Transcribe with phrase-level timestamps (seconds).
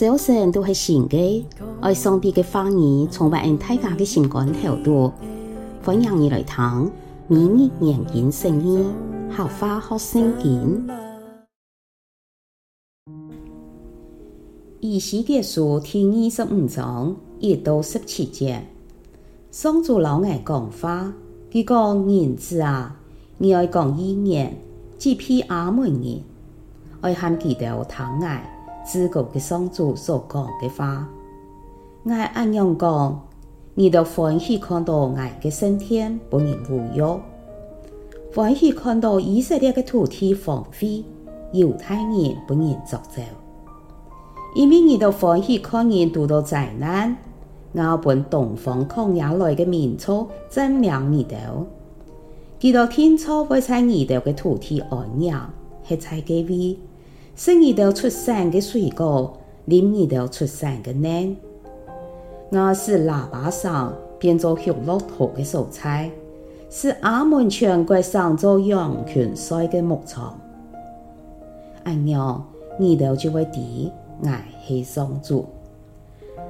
[0.00, 1.46] 早晨都是新的，
[1.82, 5.12] 爱上帝的话语充满大家的心肝头度，
[5.84, 6.90] 欢迎你来听
[7.28, 8.90] 每日研经圣经，
[9.28, 10.88] 好花好圣经。
[14.80, 18.64] 以西结书第二十五章一到十七节，
[19.50, 21.12] 上主老爱讲话，
[21.52, 22.96] 佢讲人子啊，
[23.36, 24.56] 你爱讲预言，
[24.98, 26.22] 只批阿门人，
[27.02, 28.56] 爱喊佢哋听爱。
[28.84, 31.06] 至高的上主所讲的话，
[32.04, 33.20] 我按样讲，
[33.74, 37.20] 你都欢喜看到我的升天不能无忧，
[38.34, 41.04] 欢喜看到以色列的土地荒废，
[41.52, 43.22] 犹太人不能作走，
[44.54, 47.16] 因为你都欢喜看人遇到灾难，
[47.72, 51.66] 我本东方旷野来的民族瞻仰你都，
[52.58, 55.50] 记到天初会在你都的土地安养，
[55.84, 56.89] 系在几位。
[57.42, 59.32] 生儿都出产的水果，
[59.64, 61.34] 淋儿都出产的嫩。
[62.50, 66.10] 我是喇叭上变做绿骆驼的蔬菜，
[66.68, 70.38] 是阿门全国上做羊群赛的牧场。
[71.84, 72.46] 按样，
[72.78, 73.90] 你都就会知
[74.22, 74.28] 我
[74.68, 75.46] 是上主。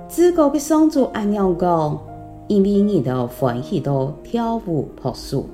[0.09, 2.01] 至高的上主按样讲，
[2.48, 5.47] 因为你都欢喜到跳舞朴素，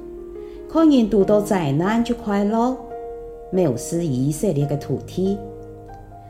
[0.66, 2.74] 看人遇到灾难就快乐
[3.56, 5.38] 藐视以色列的土地，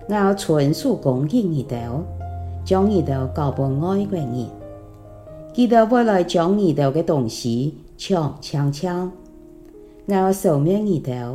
[0.08, 1.88] 我要纯属恭敬你哋，
[2.64, 4.46] 将你哋交给外国人，
[5.52, 9.10] 记得回来将你哋的东西抢抢抢，
[10.06, 11.34] 我要消灭你哋，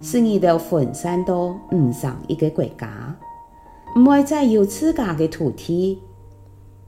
[0.00, 3.14] 使你哋分散到唔上一个国家，
[3.96, 5.98] 唔会再有自家的土地，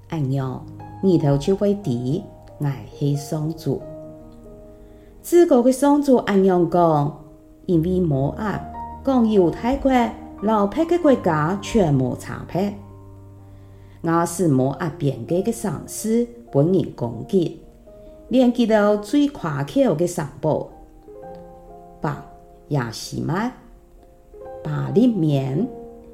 [0.09, 0.65] 按样
[1.03, 2.23] 你头就会知
[2.59, 2.67] 我
[2.99, 3.83] 是双主，
[5.23, 7.20] 至高的双主按样讲。
[7.71, 8.61] 因为摩押
[9.05, 9.93] 讲犹太国
[10.43, 12.75] 老僻的国家全无差别，
[14.03, 17.61] 我使摩押边界的城市本人攻击，
[18.29, 20.69] 连佢到最夸口的城堡，
[22.01, 22.13] 伯
[22.71, 23.53] 亚示麦、
[24.65, 25.69] 巴力免、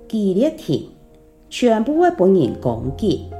[0.06, 0.90] 基列亭，
[1.48, 3.30] 全部会被人攻击。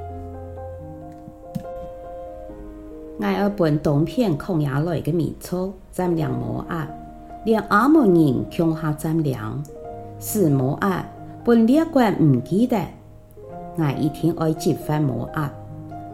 [3.21, 6.89] 爱尔本东片旷野来的民族占领摩押。
[7.47, 9.39] 连阿门人强下占领，
[10.19, 11.09] 使摩押
[11.45, 12.77] 本列国唔记得，
[13.77, 15.49] 我一定爱击发摩押，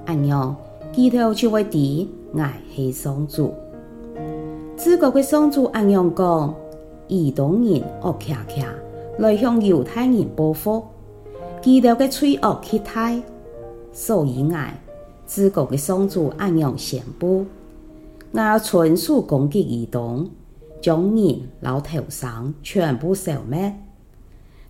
[0.05, 0.55] 按样
[0.93, 3.55] 记头就会知我是上主。
[4.77, 6.55] 至高的上主按样讲，
[7.09, 8.67] 以东人恶恰恰
[9.17, 10.83] 来向犹太人报复，
[11.63, 13.11] 记头的罪恶极大，
[13.91, 14.59] 所以我
[15.27, 17.47] 至高的上主按样宣布，
[18.33, 20.29] 我纯属攻击以东。
[20.83, 23.73] 将人老头上全部消灭，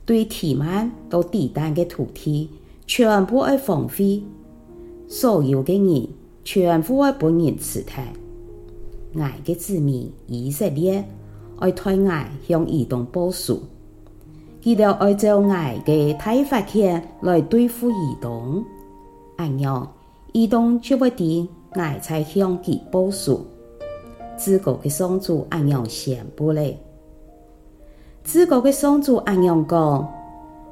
[0.05, 2.50] 对提曼到地但的土地
[2.87, 4.22] 全部会荒废，
[5.09, 6.09] 所有的人
[6.45, 8.05] 全部会被人辞退。
[9.19, 11.03] 爱的子民以色列
[11.59, 13.61] 爱推爱向以东报仇，
[14.62, 18.62] 佢哋爱照爱的大发遣来对付以东，
[19.37, 19.91] 按样
[20.33, 23.47] 以东就会对爱才向佢报仇。
[24.42, 26.76] 至高的上主按样宣布嘞，
[28.25, 30.12] 至高的上主按样讲，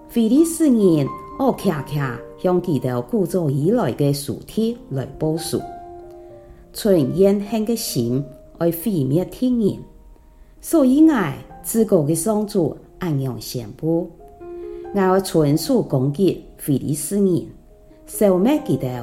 [0.08, 1.06] 非利士人
[1.38, 5.60] 恶卡卡向佢哋古早以来的尸体来报仇，
[6.72, 8.24] 存怨恨的心
[8.58, 9.78] 来毁灭天人，
[10.60, 14.10] 所以爱至高的上主按样宣布，
[14.92, 17.46] 我要纯属攻击非利士人，
[18.04, 19.00] 消灭佢哋，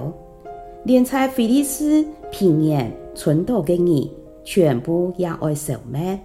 [0.84, 4.10] 连在非利士平原存到的人。
[4.50, 6.18] 全部也爱消灭，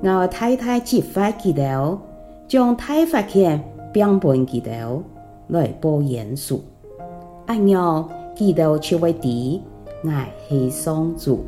[0.00, 1.98] 我太太击发佢哋，
[2.46, 3.58] 将大发遣
[3.92, 5.02] 变本佢哋
[5.48, 6.62] 来报严肃，
[7.46, 9.60] 按样佢哋就会知
[10.04, 10.10] 我
[10.48, 11.44] 是上主。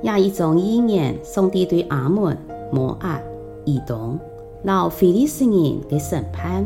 [0.00, 2.34] 也一种意念，上帝对阿门、
[2.72, 3.20] 摩押、
[3.66, 4.18] 以东、
[4.62, 6.64] 老非利士人的审判，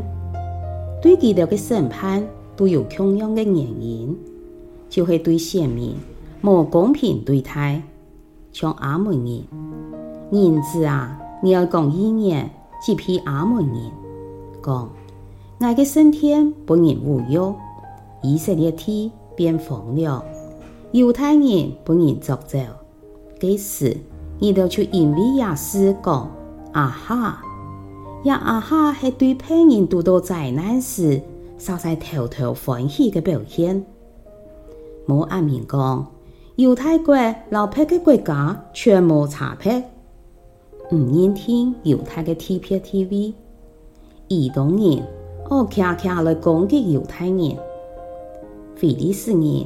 [1.01, 2.25] 对佢哋嘅审判
[2.55, 4.17] 都有同样的原因。
[4.89, 5.95] 就会对先民
[6.41, 7.81] 无公平对待，
[8.51, 9.43] 像阿门人，
[10.31, 12.49] 人子啊，你要讲预言，
[12.85, 13.75] 只批阿门人
[14.63, 14.89] 讲，
[15.59, 17.53] 我的升天不能无忧，
[18.23, 20.23] 以色列地变荒凉，
[20.91, 22.57] 犹太人不能作走。
[23.39, 23.95] 这时，
[24.39, 26.29] 你都就因为亚斯讲，
[26.71, 27.41] 啊哈，
[28.23, 31.21] 呀啊哈，系对别人遇到灾难时，
[31.57, 33.85] 稍在偷偷欢喜嘅表现。
[35.09, 36.05] 摩押民讲，
[36.57, 37.15] 犹太国
[37.49, 39.79] 老僻的国家全无差别，
[40.91, 43.33] 唔认听犹太的 T P T V，
[44.27, 45.03] 异邦人，
[45.49, 47.57] 而恰恰来攻击犹太人。
[48.75, 49.65] 非利士人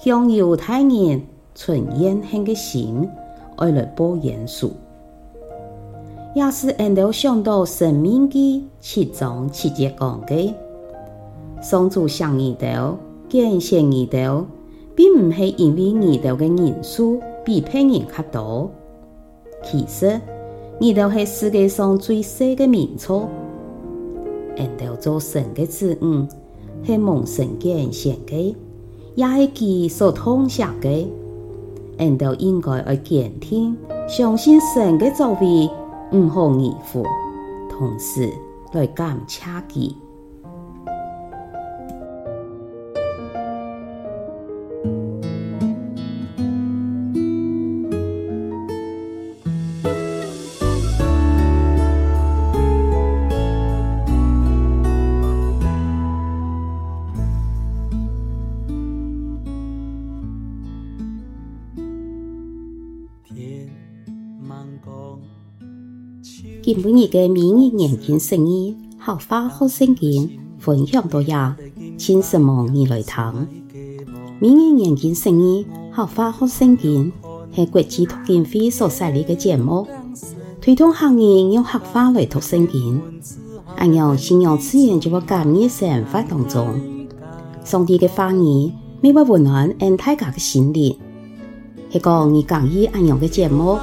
[0.00, 1.22] 向犹太人
[1.54, 3.08] 存怨恨的心，
[3.58, 4.72] 爱来报严肃。
[6.34, 10.52] 也是俺都想到申命记七章七节讲的，
[11.62, 12.98] 上主想耳朵，
[13.28, 14.44] 拣选耳朵，
[14.94, 18.70] 并唔系因为耳朵的人数比别人较多，
[19.64, 20.20] 其实
[20.80, 23.28] 耳朵系世界上最小的民族。
[24.56, 26.26] 俺都做神的子女，
[26.84, 28.56] 系蒙神拣选的，
[29.14, 31.10] 也系佢所统下的，
[31.98, 33.76] 俺都应该要坚定，
[34.08, 35.70] 相信神的作为。
[36.14, 37.02] 唔好疑惑，
[37.70, 38.28] 同时
[38.72, 39.40] 来感谢
[39.72, 39.94] 佢。
[66.62, 71.56] 今晡日嘅每日研经释义，客话学圣经分享到呀，
[71.98, 73.48] 请什么你来听？
[74.38, 77.12] 每日研经释义，客话学圣经
[77.52, 79.88] 系国际读经会所设立嘅节目，
[80.60, 83.02] 推动客人用客话来读圣经。
[83.76, 86.80] 按样信仰自然就会感染生活当中，
[87.64, 88.70] 上帝嘅话语
[89.00, 90.96] 每晚温暖俺大家嘅心灵。
[91.90, 93.76] 系讲你讲以按样嘅节目。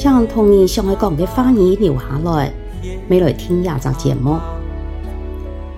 [0.00, 2.50] 将童年上爱讲嘅话语留下来，
[3.10, 4.38] 未来听亚集节目。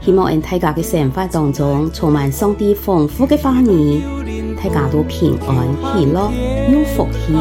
[0.00, 4.00] 希望喺大家嘅生活当中充满上帝丰富嘅话语，
[4.56, 5.66] 大家都平安
[5.98, 6.30] 喜乐
[6.70, 7.32] 有福气。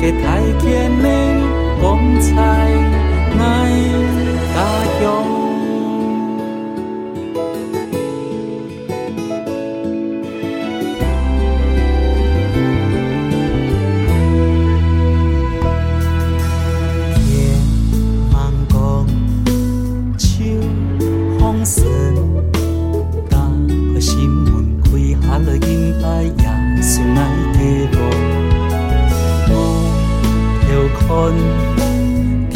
[0.00, 0.12] 嘅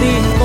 [0.00, 0.39] ti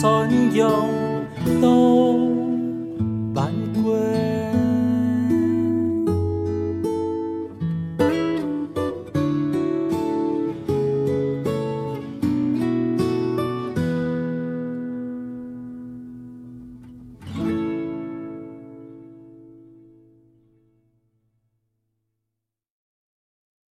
[0.00, 0.87] 扬到。